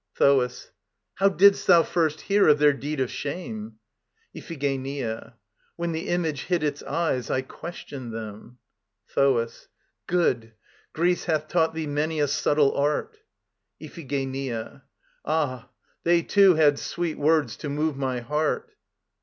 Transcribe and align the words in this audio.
THOAS. 0.15 0.71
How 1.13 1.29
didst 1.29 1.67
thou 1.67 1.83
first 1.83 2.21
hear 2.21 2.47
of 2.47 2.57
their 2.57 2.73
deed 2.73 2.99
of 2.99 3.11
shame? 3.11 3.73
IPHIGENIA. 4.35 5.35
When 5.75 5.91
the 5.91 6.09
Image 6.09 6.45
hid 6.45 6.63
its 6.63 6.81
eyes, 6.81 7.29
I 7.29 7.43
questioned 7.43 8.11
them. 8.11 8.57
THOAS. 9.13 9.67
Good. 10.07 10.53
Greece 10.93 11.25
hath 11.25 11.47
taught 11.47 11.75
thee 11.75 11.85
many 11.85 12.19
a 12.19 12.27
subtle 12.27 12.73
art. 12.75 13.19
IPHIGENIA. 13.79 14.81
Ah, 15.23 15.69
they 16.03 16.23
too 16.23 16.55
had 16.55 16.79
sweet 16.79 17.19
words 17.19 17.55
to 17.57 17.69
move 17.69 17.95
my 17.95 18.21
heart. 18.21 18.71